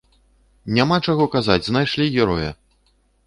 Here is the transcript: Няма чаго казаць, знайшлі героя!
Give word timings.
Няма 0.77 0.97
чаго 1.11 1.27
казаць, 1.35 1.59
знайшлі 1.67 2.09
героя! 2.17 2.51